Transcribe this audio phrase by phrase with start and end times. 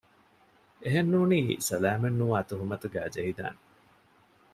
[0.83, 3.59] އެހެން ނޫނީ ސަލާމަތްނުވާ ތުހުމަތުގައި ޖެހިދާނެ